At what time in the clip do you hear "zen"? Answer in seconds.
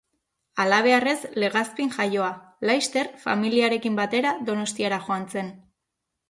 5.37-5.55